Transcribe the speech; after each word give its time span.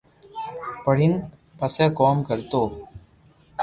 پڙين 0.83 1.13
پسو 1.57 1.85
ڪوم 1.97 2.17
ڪرتو 2.27 2.61